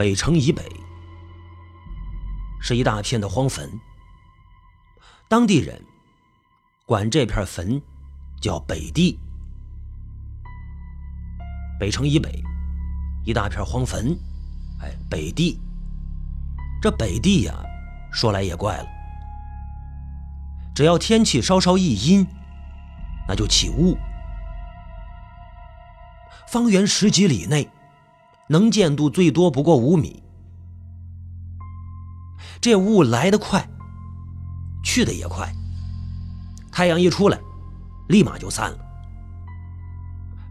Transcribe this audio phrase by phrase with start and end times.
[0.00, 0.64] 北城以北
[2.58, 3.70] 是一大片的荒坟，
[5.28, 5.78] 当地人
[6.86, 7.82] 管这片坟
[8.40, 9.18] 叫北地。
[11.78, 12.42] 北城以北
[13.26, 14.18] 一大片荒坟，
[14.80, 15.60] 哎，北地。
[16.80, 17.62] 这北地呀，
[18.10, 18.86] 说来也怪了，
[20.74, 22.26] 只要天气稍稍一阴，
[23.28, 23.98] 那就起雾。
[26.48, 27.68] 方圆十几里内，
[28.50, 30.20] 能见度最多不过五米。
[32.60, 33.64] 这雾来得快，
[34.82, 35.48] 去的也快。
[36.72, 37.38] 太阳一出来，
[38.08, 38.78] 立马就散了。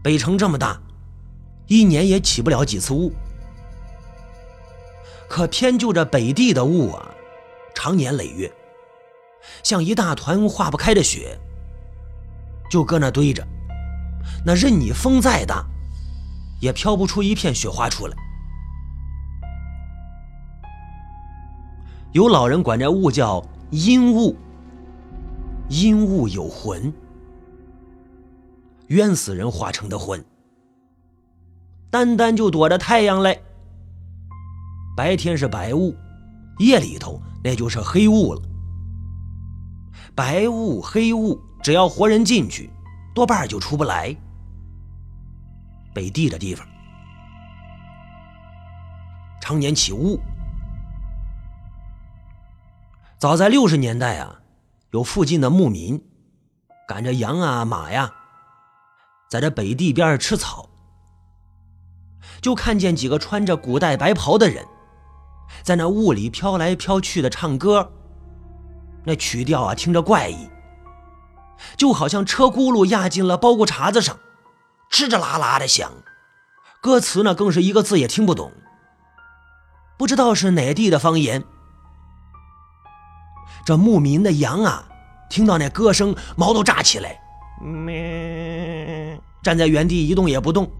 [0.02, 0.80] 北城这么大，
[1.66, 3.12] 一年也起不了几次雾。
[5.28, 7.06] 可偏就这北地的雾啊，
[7.74, 8.50] 常年累月，
[9.62, 11.38] 像一大团化不开的雪，
[12.70, 13.46] 就搁那堆着。
[14.44, 15.66] 那任你风再大。
[16.60, 18.16] 也飘不出一片雪花出来。
[22.12, 24.36] 有老人管这雾叫阴雾，
[25.68, 26.92] 阴雾有魂，
[28.88, 30.24] 冤死人化成的魂。
[31.90, 33.42] 单单就躲着太阳嘞。
[34.96, 35.94] 白天是白雾，
[36.58, 38.42] 夜里头那就是黑雾了。
[40.14, 42.68] 白雾黑雾，只要活人进去，
[43.14, 44.14] 多半就出不来。
[45.92, 46.66] 北地的地方，
[49.40, 50.20] 常年起雾。
[53.18, 54.40] 早在六十年代啊，
[54.92, 56.02] 有附近的牧民
[56.88, 58.12] 赶着羊啊马呀，
[59.28, 60.70] 在这北地边吃草，
[62.40, 64.64] 就看见几个穿着古代白袍的人，
[65.62, 67.92] 在那雾里飘来飘去的唱歌，
[69.04, 70.48] 那曲调啊听着怪异，
[71.76, 74.16] 就好像车轱辘压进了包谷碴子上。
[74.90, 75.92] 吱吱啦啦的响，
[76.82, 78.52] 歌词呢更是一个字也听不懂，
[79.96, 81.44] 不知道是哪地的方言。
[83.64, 84.84] 这牧民的羊啊，
[85.30, 87.20] 听到那歌声，毛都炸起来，
[87.62, 90.70] 咩，站在原地一动也不动。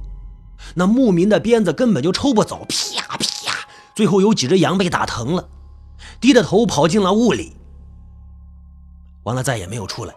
[0.75, 5.49] 那牧民的鞭子根本就抽不走，啪啪，最后有几只羊被打疼了，
[6.21, 7.57] 低着头跑进了屋里，
[9.23, 10.15] 完了再也没有出来。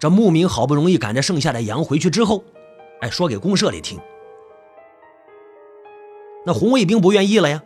[0.00, 2.42] 这牧民好不容易赶着剩下的羊回去之后，
[3.02, 4.00] 哎，说给公社里听。
[6.46, 7.62] 那红卫兵不愿意了呀，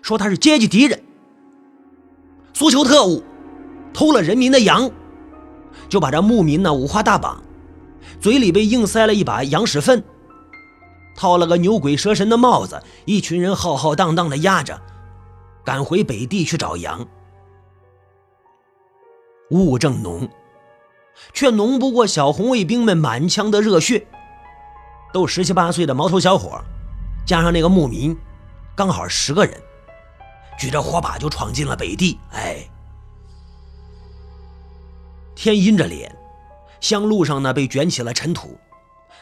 [0.00, 1.02] 说他是阶级敌人，
[2.52, 3.24] 苏球特务，
[3.92, 4.88] 偷了人民的羊，
[5.88, 7.42] 就把这牧民呢五花大绑，
[8.20, 10.04] 嘴里被硬塞了一把羊屎粪，
[11.16, 14.80] 套了个牛鬼蛇神的帽子，一群人浩浩荡荡的压着，
[15.64, 17.04] 赶回北地去找羊。
[19.50, 20.28] 雾正浓。
[21.32, 24.06] 却浓不过小红卫兵们满腔的热血，
[25.12, 26.60] 都十七八岁的毛头小伙，
[27.26, 28.16] 加上那个牧民，
[28.74, 29.60] 刚好十个人，
[30.58, 32.18] 举着火把就闯进了北地。
[32.32, 32.68] 哎，
[35.34, 36.14] 天阴着脸，
[36.80, 38.58] 香路上呢被卷起了尘土，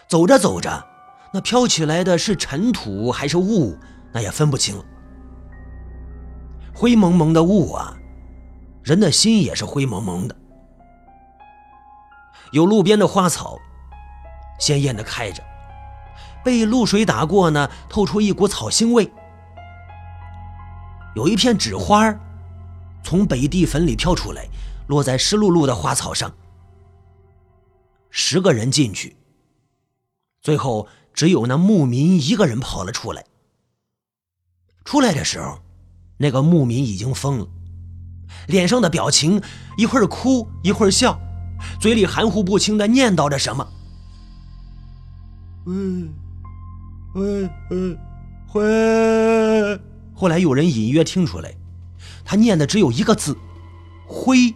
[0.09, 0.87] 走着走着，
[1.33, 3.77] 那飘起来的是尘土还是雾，
[4.13, 4.85] 那也分不清了。
[6.75, 7.97] 灰蒙蒙的雾啊，
[8.83, 10.37] 人的心也是灰蒙蒙的。
[12.53, 13.59] 有路边的花草，
[14.59, 15.43] 鲜艳的开着，
[16.45, 19.11] 被露水打过呢，透出一股草腥味。
[21.15, 22.15] 有一片纸花
[23.03, 24.47] 从北地坟里飘出来，
[24.87, 26.33] 落在湿漉漉的花草上。
[28.11, 29.17] 十个人进去，
[30.41, 33.25] 最后只有那牧民一个人跑了出来。
[34.85, 35.59] 出来的时候，
[36.17, 37.47] 那个牧民已经疯了，
[38.47, 39.43] 脸上的表情
[39.77, 41.21] 一会儿哭一会儿笑。
[41.81, 43.67] 嘴里含糊不清的念叨着什么。
[45.65, 45.75] 喂，
[47.15, 47.99] 喂，喂，
[48.47, 49.81] 灰。
[50.15, 51.55] 后来有人隐约听出来，
[52.25, 53.37] 他念的只有一个字：
[54.07, 54.55] 灰。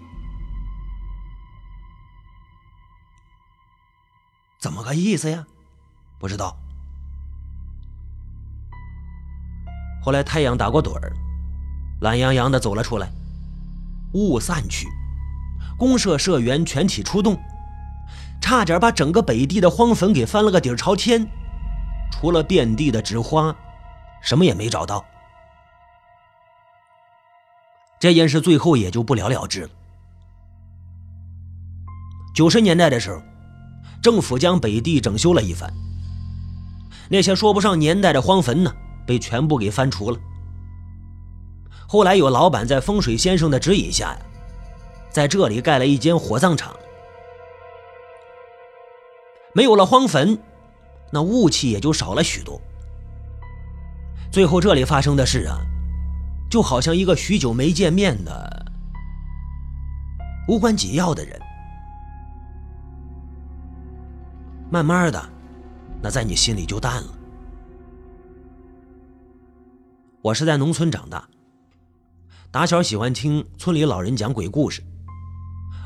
[4.58, 5.46] 怎么个意思呀？
[6.18, 6.56] 不知道。
[10.02, 11.12] 后来太阳打过盹儿，
[12.00, 13.12] 懒洋洋的走了出来，
[14.14, 14.88] 雾散去。
[15.78, 17.38] 公社社员全体出动，
[18.40, 21.26] 差点把整个北地的荒坟给翻了个底朝天。
[22.10, 23.54] 除了遍地的纸花，
[24.22, 25.04] 什么也没找到。
[27.98, 29.68] 这件事最后也就不了了之了。
[32.34, 33.22] 九十年代的时候，
[34.02, 35.72] 政府将北地整修了一番，
[37.08, 38.72] 那些说不上年代的荒坟呢，
[39.06, 40.18] 被全部给翻除了。
[41.86, 44.18] 后来有老板在风水先生的指引下呀。
[45.12, 46.74] 在这里盖了一间火葬场，
[49.54, 50.38] 没有了荒坟，
[51.10, 52.60] 那雾气也就少了许多。
[54.30, 55.58] 最后这里发生的事啊，
[56.50, 58.72] 就好像一个许久没见面的
[60.48, 61.38] 无关紧要的人，
[64.70, 65.22] 慢慢的，
[66.00, 67.08] 那在你心里就淡了。
[70.22, 71.28] 我是在农村长大，
[72.50, 74.82] 打小喜欢听村里老人讲鬼故事，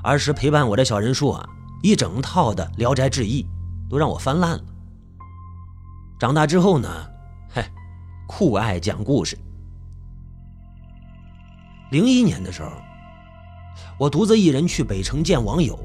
[0.07, 1.49] 儿时陪伴我的小人书啊，
[1.83, 3.43] 一整套的《聊斋志异》
[3.91, 4.65] 都让我翻烂了。
[6.17, 6.89] 长大之后呢，
[7.51, 7.65] 嘿，
[8.29, 9.37] 酷爱讲故事。
[11.91, 12.71] 零一年的时候，
[13.99, 15.77] 我独自一人去北城见网友，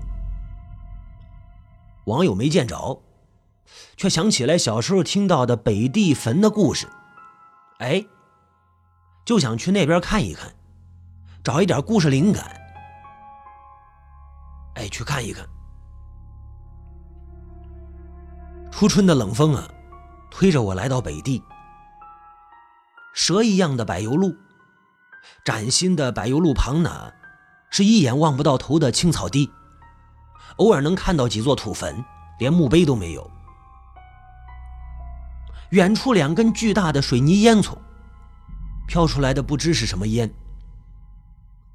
[2.05, 3.01] 网友没见着，
[3.97, 6.87] 却想起来小时候听到的北地坟的故事，
[7.79, 8.05] 哎。
[9.25, 10.53] 就想去那边看一看，
[11.43, 12.60] 找一点故事灵感。
[14.75, 15.45] 哎，去看一看。
[18.71, 19.67] 初春的冷风啊，
[20.29, 21.43] 推着我来到北地。
[23.13, 24.35] 蛇一样的柏油路，
[25.43, 27.11] 崭新的柏油路旁呢，
[27.69, 29.51] 是一眼望不到头的青草地，
[30.55, 32.03] 偶尔能看到几座土坟，
[32.39, 33.29] 连墓碑都没有。
[35.71, 37.77] 远处两根巨大的水泥烟囱。
[38.87, 40.33] 飘出来的不知是什么烟，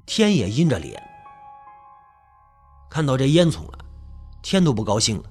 [0.05, 1.01] 天也阴着脸。
[2.89, 3.79] 看到这烟囱了，
[4.41, 5.23] 天都不高兴了。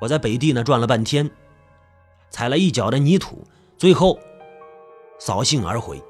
[0.00, 1.30] 我在北地呢转了半天，
[2.30, 3.46] 踩了一脚的泥土，
[3.78, 4.18] 最后
[5.18, 6.02] 扫兴而回。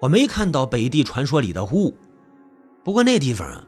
[0.00, 1.96] 我没看到北地传说里的雾，
[2.84, 3.66] 不过那地方啊，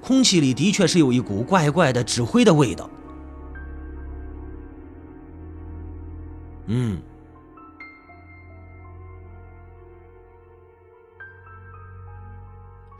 [0.00, 2.90] 空气里的确是有一股怪怪的纸灰的味道。
[6.66, 7.00] 嗯，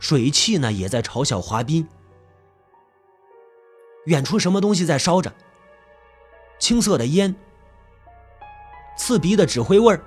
[0.03, 1.87] 水汽呢也在嘲笑滑冰。
[4.07, 5.33] 远处什么东西在烧着？
[6.59, 7.33] 青色的烟，
[8.97, 10.03] 刺鼻的纸灰味儿，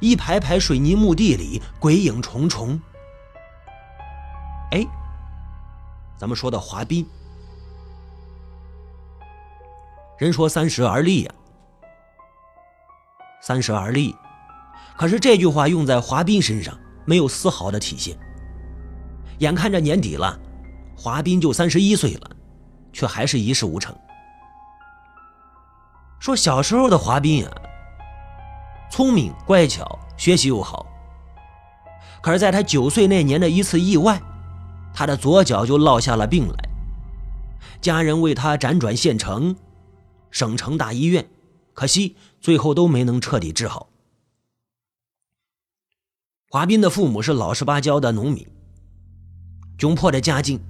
[0.00, 2.80] 一排排水泥墓地里鬼影重重。
[4.72, 4.84] 哎，
[6.18, 7.08] 咱们说到滑冰，
[10.18, 11.32] 人说三十而立呀。
[13.40, 14.16] 三十而立，
[14.98, 18.18] 可是这句话用在华彬身上没有丝毫的体现。
[19.42, 20.38] 眼看着年底了，
[20.96, 22.30] 华彬就三十一岁了，
[22.92, 23.92] 却还是一事无成。
[26.20, 27.52] 说小时候的华彬啊，
[28.88, 30.86] 聪明乖巧，学习又好。
[32.22, 34.22] 可是，在他九岁那年的一次意外，
[34.94, 36.68] 他的左脚就落下了病来，
[37.80, 39.56] 家人为他辗转县城、
[40.30, 41.28] 省城大医院。
[41.74, 43.88] 可惜，最后都没能彻底治好。
[46.48, 48.46] 华彬的父母是老实巴交的农民，
[49.82, 50.60] 窘迫的家境，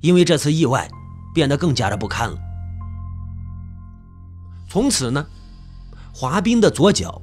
[0.00, 0.88] 因为这次意外，
[1.34, 2.38] 变得更加的不堪了。
[4.68, 5.26] 从此呢，
[6.14, 7.20] 华斌的左脚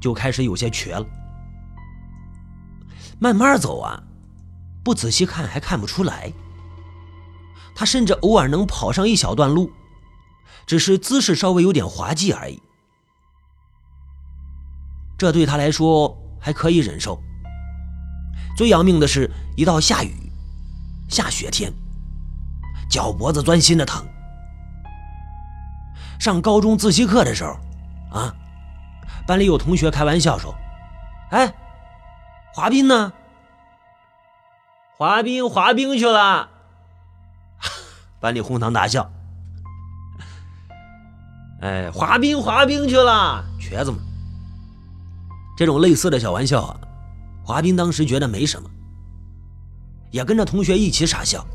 [0.00, 1.04] 就开始有些瘸了。
[3.18, 4.00] 慢慢走啊，
[4.84, 6.32] 不仔细看还看不出来。
[7.74, 9.72] 他甚至偶尔能跑上一小段路。
[10.68, 12.62] 只是姿势稍微有点滑稽而已，
[15.16, 17.20] 这对他来说还可以忍受。
[18.56, 20.27] 最要命的是，一到下雨、
[21.08, 21.72] 下雪天，
[22.90, 24.06] 脚脖子钻心的疼。
[26.18, 27.56] 上高中自习课的时候，
[28.18, 28.34] 啊，
[29.26, 30.54] 班里有同学开玩笑说
[31.30, 31.54] ：“哎，
[32.52, 33.12] 滑冰呢？
[34.96, 36.48] 滑冰滑冰去了。
[38.20, 39.10] ”班里哄堂大笑。
[41.60, 43.98] 哎，滑冰滑冰去了，瘸子嘛。
[45.56, 46.80] 这种类似的小玩笑啊，
[47.44, 48.68] 滑冰当时觉得没什么，
[50.10, 51.46] 也跟着同学一起傻笑。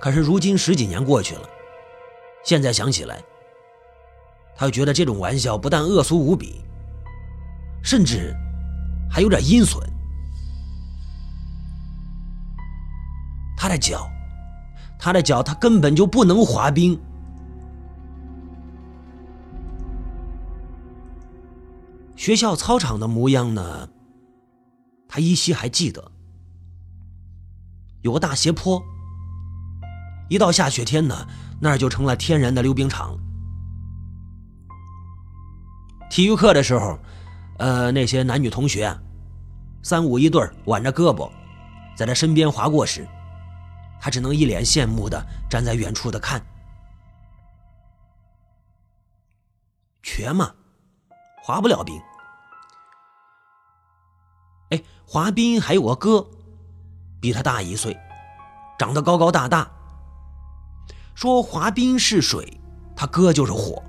[0.00, 1.48] 可是如今十几年过去了，
[2.44, 3.22] 现在想起来，
[4.54, 6.60] 他又觉得这种玩笑不但恶俗无比，
[7.82, 8.34] 甚至
[9.10, 9.82] 还有点阴损。
[13.56, 14.06] 他的脚，
[14.98, 17.00] 他的脚，他根本就不能滑冰。
[22.14, 23.88] 学校操场的模样呢？
[25.14, 26.10] 他依稀还记得，
[28.02, 28.82] 有个大斜坡。
[30.28, 31.28] 一到下雪天呢，
[31.60, 33.16] 那儿就成了天然的溜冰场。
[36.10, 36.98] 体育课的时候，
[37.60, 38.92] 呃，那些男女同学，
[39.84, 41.30] 三五一对挽着胳膊，
[41.96, 43.06] 在他身边滑过时，
[44.00, 46.44] 他只能一脸羡慕的站在远处的看。
[50.02, 50.52] 瘸嘛，
[51.40, 52.02] 滑不了冰。
[55.06, 56.26] 华斌还有个哥，
[57.20, 57.96] 比他大一岁，
[58.78, 59.70] 长得高高大大。
[61.14, 62.60] 说华斌是水，
[62.96, 63.82] 他哥就是火。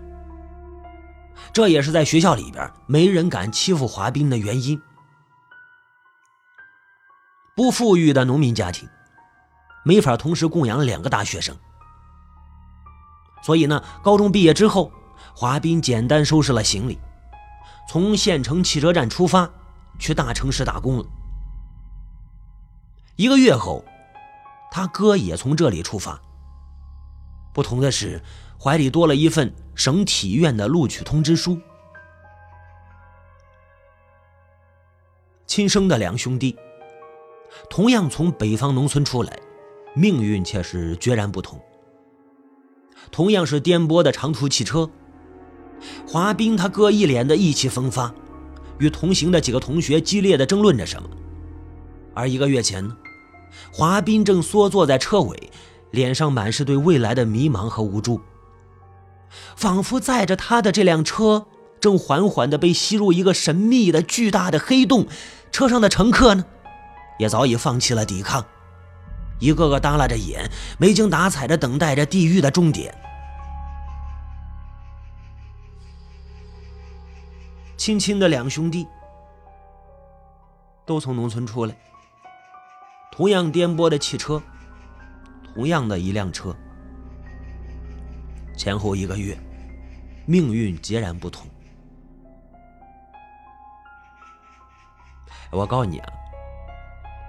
[1.51, 4.79] 这也是在学校里边没人敢欺负华斌的原因。
[7.55, 8.88] 不富裕的农民家庭，
[9.84, 11.55] 没法同时供养两个大学生，
[13.41, 14.91] 所以呢，高中毕业之后，
[15.34, 17.00] 华斌简单收拾了行李，
[17.88, 19.50] 从县城汽车站出发，
[20.00, 21.06] 去大城市打工了。
[23.16, 23.84] 一个月后，
[24.72, 26.22] 他哥也从这里出发。
[27.54, 28.22] 不同的是，
[28.62, 31.58] 怀里多了一份省体院的录取通知书。
[35.48, 36.58] 亲生的两兄弟，
[37.70, 39.40] 同样从北方农村出来，
[39.94, 41.62] 命运却是决然不同。
[43.12, 44.90] 同样是颠簸的长途汽车，
[46.06, 48.14] 华斌他哥一脸的意气风发，
[48.79, 51.10] 与同行的几个同学激烈的争论着什么。
[52.13, 52.96] 而一个月前呢，
[53.72, 55.51] 华斌正缩坐在车尾。
[55.91, 58.20] 脸上满是对未来的迷茫和无助，
[59.55, 61.46] 仿佛载着他的这辆车
[61.79, 65.08] 正缓缓地被吸入一个神秘的巨大的黑洞。
[65.53, 66.44] 车上的乘客呢，
[67.17, 68.46] 也早已放弃了抵抗，
[69.39, 72.94] 一个个耷拉着眼，没精打采地等待着地狱的终点。
[77.86, 78.88] 亲亲的两兄弟
[80.88, 81.77] 都从农村出来，
[83.12, 84.42] 同样颠簸的汽车。
[85.54, 86.56] 同样的一辆车，
[88.58, 89.38] 前后一个月，
[90.25, 91.48] 命运截然不同。
[95.51, 96.12] 我告诉你啊，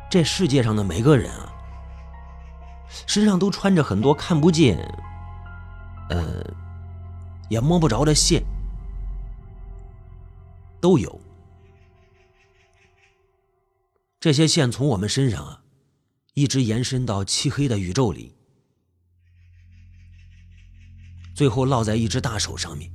[0.08, 1.52] 这世界上的每个人啊，
[3.06, 4.78] 身上都穿着很多看不见、
[6.08, 6.42] 呃，
[7.50, 8.42] 也摸不着的线，
[10.86, 11.20] 都有。
[14.20, 15.64] 这些线从我们身上啊。
[16.34, 18.36] 一直延伸到漆黑的宇宙里，
[21.34, 22.92] 最后落在一只大手上面。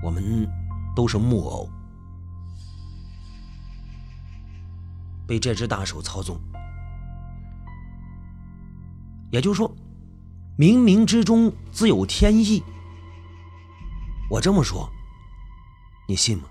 [0.00, 0.48] 我们
[0.94, 1.68] 都是木偶，
[5.26, 6.40] 被这只大手操纵。
[9.32, 9.68] 也就是说，
[10.56, 12.62] 冥冥之中自有天意。
[14.30, 14.88] 我这么说，
[16.12, 16.44] 你信吗？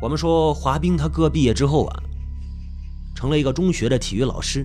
[0.00, 2.02] 我们说华斌他哥毕业之后啊，
[3.16, 4.64] 成了一个中学的体育老师。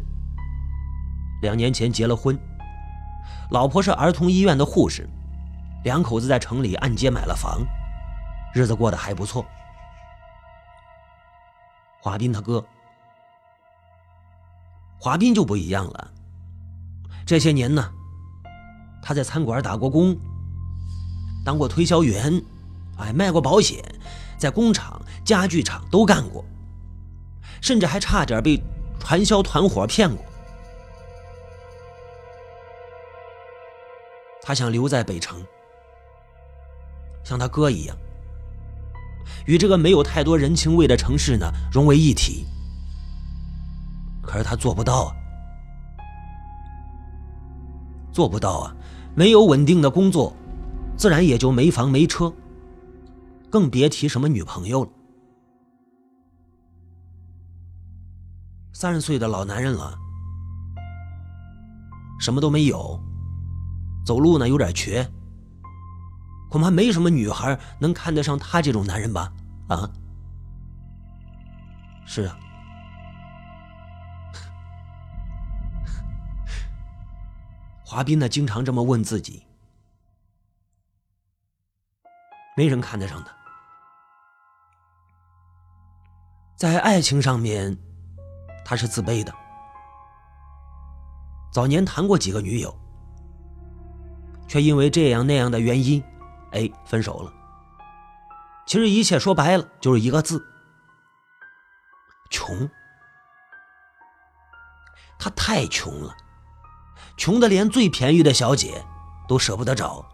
[1.42, 2.40] 两年前结了婚，
[3.50, 5.10] 老婆是儿童医院的护士，
[5.84, 7.66] 两口子在城里按揭买了房，
[8.54, 9.44] 日子过得还不错。
[12.00, 12.64] 华斌他哥，
[15.00, 16.14] 华斌就不一样了。
[17.28, 17.92] 这些年呢，
[19.04, 20.18] 他在餐馆打过工，
[21.44, 22.42] 当过推销员，
[22.98, 23.84] 哎，卖过保险。
[24.38, 26.46] 在工厂、家具厂都干过，
[27.60, 28.62] 甚至还差点被
[29.00, 30.24] 传销团伙骗过。
[34.42, 35.44] 他想留在北城，
[37.26, 37.98] 像他哥一样，
[39.48, 42.46] 与这个没有太多人情味的城市呢融为一体。
[44.22, 45.16] 可是他做不到啊，
[48.18, 48.76] 做不到啊！
[49.14, 50.36] 没有稳定的工作，
[50.98, 52.34] 自然也就没房没车。
[53.48, 54.90] 更别提什么女朋友了。
[58.74, 59.96] 三十岁的老男人了，
[62.20, 63.00] 什么都没有，
[64.04, 65.08] 走路呢有点瘸，
[66.50, 69.32] 恐怕没什么女孩能看得上他这种男人吧？
[69.68, 69.88] 啊？
[72.08, 72.36] 是啊。
[77.90, 79.48] 华彬呢，经常这么问自己，
[82.58, 83.34] 没人看得上他。
[86.58, 87.78] 在爱情上面，
[88.66, 89.34] 他是自卑的。
[91.50, 92.78] 早年谈过几个女友，
[94.50, 96.04] 却因为这样那样的原因，
[96.52, 97.34] 哎，分手了。
[98.66, 100.46] 其实一切说白了就是一个字：
[102.30, 102.70] 穷。
[105.18, 106.14] 他太穷了，
[107.18, 108.86] 穷的连最便宜的小姐
[109.28, 110.06] 都舍不得找。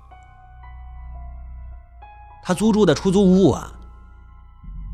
[2.42, 3.72] 他租住的出租屋啊，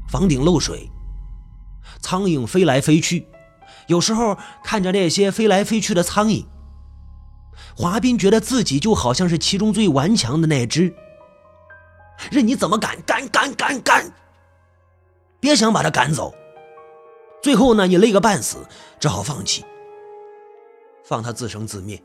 [0.09, 0.89] 房顶漏水。
[2.01, 3.27] 苍蝇飞来飞去，
[3.87, 6.45] 有时候看着那些飞来飞去的苍蝇，
[7.75, 10.93] 华彬觉得自己就好像是其中最顽强的那只。
[12.31, 14.11] 任你怎么赶，赶赶赶赶，
[15.39, 16.33] 别想把他赶走。
[17.41, 18.65] 最后呢，你累个半死，
[18.99, 19.65] 只好放弃，
[21.09, 21.99] 放他自生自灭。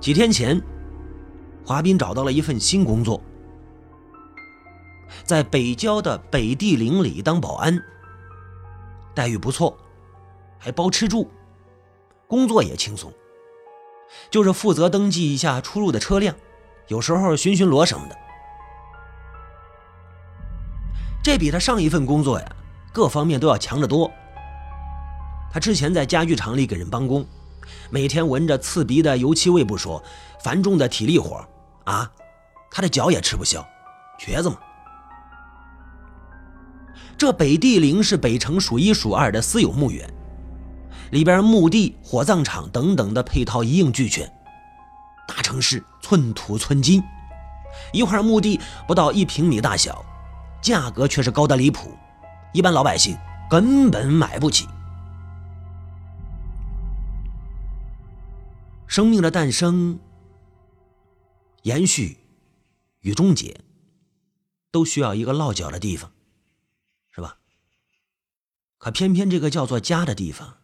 [0.00, 0.60] 几天前。
[1.64, 3.20] 华斌找到了一份新工作，
[5.24, 7.76] 在北郊的北地陵里当保安，
[9.12, 9.76] 待遇不错，
[10.58, 11.28] 还包吃住，
[12.28, 13.12] 工作也轻松，
[14.30, 16.36] 就是负责登记一下出入的车辆，
[16.86, 18.25] 有时候巡巡逻什么的。
[21.26, 22.46] 这比他上一份工作呀，
[22.92, 24.08] 各方面都要强得多。
[25.50, 27.26] 他之前在家具厂里给人帮工，
[27.90, 30.00] 每天闻着刺鼻的油漆味不说，
[30.44, 31.44] 繁重的体力活
[31.82, 32.08] 啊，
[32.70, 33.66] 他的脚也吃不消，
[34.20, 34.56] 瘸子嘛。
[37.18, 40.08] 这北地陵是北城数一数二的私有墓园，
[41.10, 44.32] 里边墓地、火葬场等等的配套一应俱全。
[45.26, 47.02] 大城市寸土寸金，
[47.92, 50.05] 一块墓地不到一平米大小，
[50.66, 51.96] 价格却是高得离谱，
[52.52, 53.16] 一般老百姓
[53.48, 54.66] 根本买不起。
[58.88, 60.00] 生命的诞生。
[61.62, 62.18] 延续
[63.00, 63.60] 与终结，
[64.72, 66.12] 都需要一个落脚的地方，
[67.12, 67.38] 是吧？
[68.78, 70.58] 可偏偏这个叫做家的地方，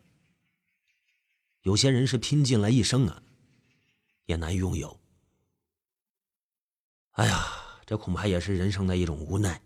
[1.62, 3.22] 有些人是拼尽了一生啊，
[4.26, 4.98] 也难拥有。
[7.12, 7.46] 哎呀，
[7.84, 9.60] 这恐怕也是人生的一种无奈。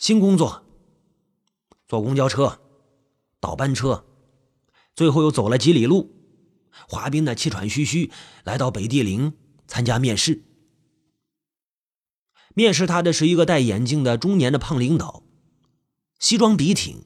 [0.00, 0.64] 新工作，
[1.86, 2.58] 坐公交车，
[3.38, 4.06] 倒班车。
[4.96, 6.10] 最后又走了几里路，
[6.88, 8.10] 华斌呢气喘吁吁
[8.42, 10.42] 来到北地陵参加面试。
[12.54, 15.22] 面试他的是一个戴眼镜的中年的胖领导，
[16.18, 17.04] 西装笔挺，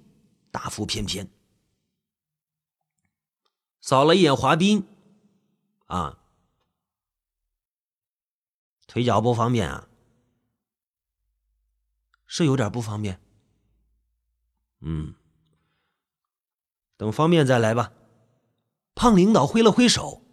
[0.52, 1.28] 大腹翩翩。
[3.80, 4.86] 扫了一眼华斌，
[5.86, 6.20] 啊，
[8.86, 9.88] 腿脚不方便啊，
[12.36, 13.20] 是有点不方便，
[14.80, 15.14] 嗯。
[16.96, 17.92] 等方便再来吧。
[18.96, 20.26] 胖领导挥了挥手，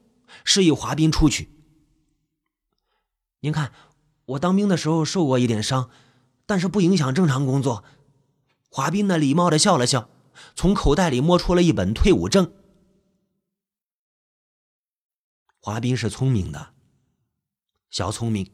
[0.44, 1.52] 示意华斌出去。
[3.42, 3.72] 您看，
[4.26, 5.92] 我当兵的时候受过一点伤，
[6.48, 7.84] 但是不影响正常工作。
[8.72, 10.10] 华斌呢，礼貌的笑了笑，
[10.56, 12.52] 从口袋里摸出了一本退伍证。
[15.60, 16.74] 华斌是聪明的，
[17.92, 18.52] 小聪明。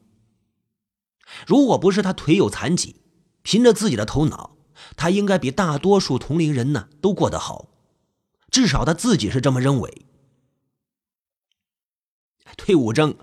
[1.45, 3.06] 如果不是他腿有残疾，
[3.47, 4.57] 凭着自己的头脑，
[4.97, 7.69] 他应该比大多数同龄人呢都过得好。
[8.51, 10.05] 至少他自己是这么认为。
[12.57, 13.15] 退伍证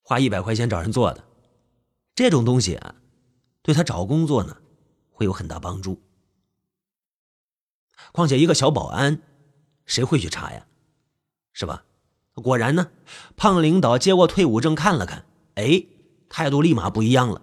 [0.00, 1.22] 花一百块钱找人做的，
[2.14, 2.94] 这种东西啊，
[3.60, 4.56] 对他找工作呢
[5.10, 6.00] 会有很大帮助。
[8.12, 9.20] 况且一个小保安，
[9.84, 10.66] 谁会去查呀？
[11.52, 11.84] 是吧？
[12.32, 12.90] 果然呢，
[13.36, 15.84] 胖领导接过退伍证看了看，哎，
[16.30, 17.42] 态度立马不一样了。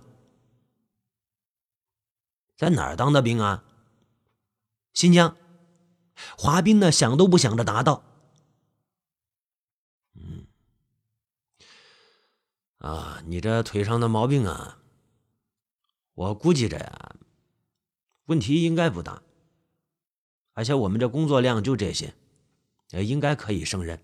[2.58, 3.63] 在哪儿当的兵啊？
[4.93, 5.38] 新疆。
[6.36, 8.04] 华斌呢，想都不想的答道
[10.17, 10.48] ：“嗯，
[12.80, 14.80] 啊，你这腿上的毛病啊，
[16.15, 17.15] 我估计着呀，
[18.26, 19.22] 问题应该不大。
[20.54, 22.15] 而且我们这工作量就这些，
[22.89, 24.04] 也应该可以胜任。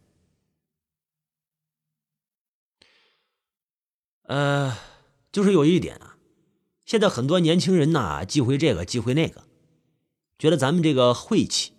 [4.21, 4.77] 呃，
[5.31, 6.12] 就是有一点啊，
[6.93, 9.47] 现在很多年轻人呐，忌讳这个忌讳那个，
[10.37, 11.73] 觉得咱们这个晦气。”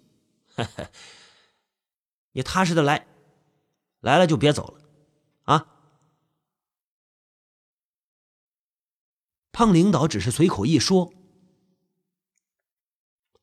[2.34, 3.06] 你踏实的来，
[4.00, 4.84] 来了就别走了，
[5.44, 5.68] 啊！
[9.52, 11.14] 胖领导只是随口一说，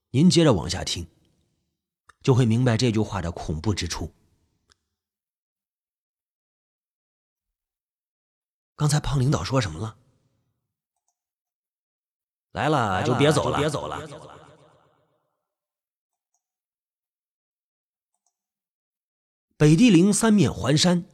[0.09, 1.07] 您接着往下听，
[2.21, 4.13] 就会明白这句话的恐怖之处。
[8.75, 10.00] 刚才胖领导说什么了？
[12.51, 13.99] 来了就别走了，别走了。
[19.57, 21.05] 北地陵三面环山，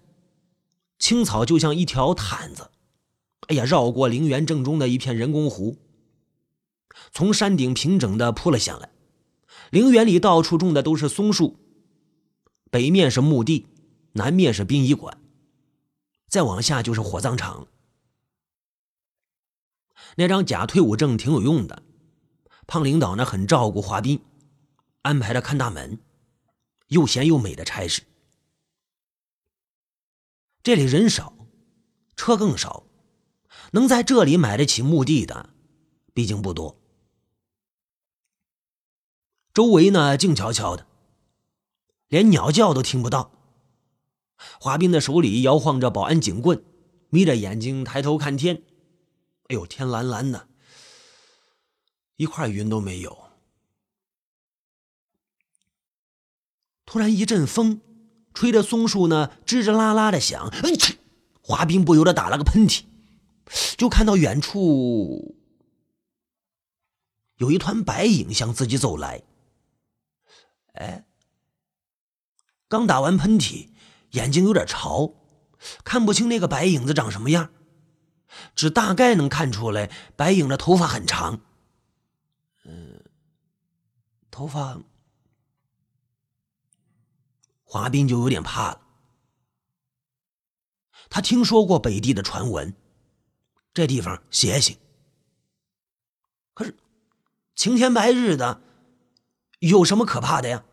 [0.97, 2.71] 青草就像一条毯子，
[3.47, 5.77] 哎呀，绕过陵园正中的一片人工湖，
[7.11, 8.89] 从山顶平整的铺了下来。
[9.69, 11.57] 陵园里到处种的都是松树，
[12.71, 13.67] 北面是墓地，
[14.13, 15.21] 南面是殡仪馆，
[16.29, 17.67] 再往下就是火葬场。
[20.19, 21.83] 那张假退伍证挺有用的，
[22.65, 24.19] 胖领导呢很照顾华斌，
[25.03, 25.99] 安排了看大门，
[26.87, 28.01] 又闲又美的差事。
[30.63, 31.37] 这里人少，
[32.15, 32.87] 车更少，
[33.73, 35.51] 能在这里买得起墓地的，
[36.15, 36.81] 毕竟不多。
[39.53, 40.87] 周围呢静悄悄的，
[42.07, 43.31] 连鸟叫都听不到。
[44.59, 46.63] 华斌的手里摇晃着保安警棍，
[47.09, 48.63] 眯着眼睛抬头看天。
[49.47, 50.47] 哎呦，天蓝蓝的，
[52.17, 53.29] 一块云都没有。
[56.85, 57.81] 突然一阵风，
[58.33, 60.47] 吹着松树呢吱吱啦啦的响。
[60.63, 60.97] 哎切！
[61.41, 62.83] 华斌不由得打了个喷嚏，
[63.77, 65.37] 就看到远处
[67.37, 69.23] 有一团白影向自己走来。
[70.73, 71.05] 哎，
[72.67, 73.69] 刚打完喷嚏，
[74.11, 75.13] 眼睛有点潮，
[75.85, 77.49] 看不清那个白影子长什么样，
[78.55, 81.41] 只大概能看出来白影的头发很长。
[82.63, 83.03] 嗯，
[84.29, 84.79] 头发。
[87.63, 88.81] 华斌就有点怕了。
[91.09, 92.73] 他听说过北地的传闻，
[93.73, 94.77] 这地方邪性。
[96.53, 96.77] 可是
[97.55, 98.61] 晴天白日的，
[99.59, 100.63] 有什么可怕的呀？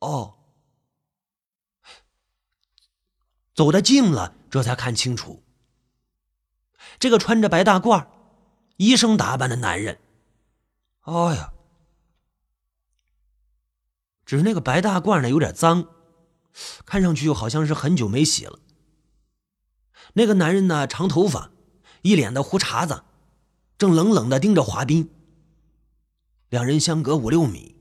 [0.00, 0.38] 哦，
[3.54, 5.42] 走得近了，这才看清楚，
[6.98, 8.06] 这个穿着白大褂、
[8.76, 9.98] 医生打扮的男人，
[11.02, 11.52] 哎呀！
[14.26, 15.86] 只是那个白大褂呢，有点脏，
[16.84, 18.58] 看上去又好像是很久没洗了。
[20.12, 21.50] 那个男人呢，长头发，
[22.02, 23.04] 一脸的胡茬子，
[23.78, 25.10] 正冷冷的盯着华斌。
[26.50, 27.76] 两人相隔五六米，